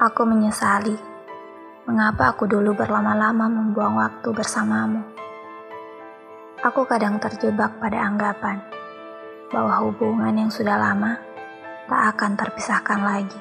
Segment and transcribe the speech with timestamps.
[0.00, 0.96] Aku menyesali
[1.84, 5.04] mengapa aku dulu berlama-lama membuang waktu bersamamu.
[6.64, 8.64] Aku kadang terjebak pada anggapan
[9.52, 11.20] bahwa hubungan yang sudah lama
[11.84, 13.40] tak akan terpisahkan lagi.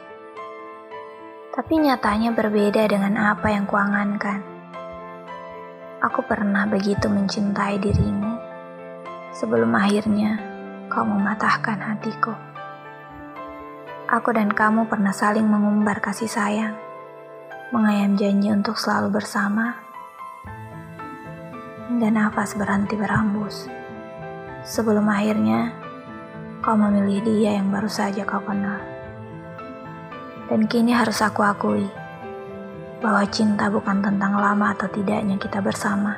[1.55, 4.43] Tapi nyatanya berbeda dengan apa yang kuangankan.
[6.04, 8.36] Aku pernah begitu mencintai dirimu
[9.32, 10.36] sebelum akhirnya
[10.91, 12.48] kau mematahkan hatiku.
[14.09, 16.73] Aku dan kamu pernah saling mengumbar kasih sayang,
[17.69, 19.77] mengayam janji untuk selalu bersama,
[21.86, 23.69] hingga nafas berhenti berhembus.
[24.65, 25.69] Sebelum akhirnya
[26.65, 28.81] kau memilih dia yang baru saja kau kenal.
[30.50, 31.86] Dan kini harus aku akui
[33.05, 36.17] bahwa cinta bukan tentang lama atau tidaknya kita bersama.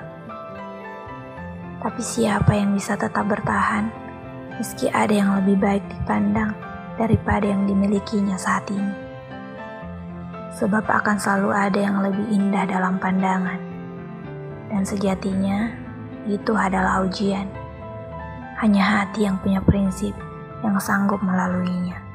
[1.84, 3.92] Tapi siapa yang bisa tetap bertahan
[4.56, 8.96] meski ada yang lebih baik dipandang daripada yang dimilikinya saat ini.
[10.60, 13.60] Sebab akan selalu ada yang lebih indah dalam pandangan.
[14.68, 15.72] Dan sejatinya,
[16.28, 17.48] itu adalah ujian.
[18.60, 20.14] Hanya hati yang punya prinsip
[20.62, 22.11] yang sanggup melaluinya.